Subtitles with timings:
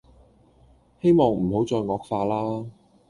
[0.99, 2.65] 希望唔好再惡化啦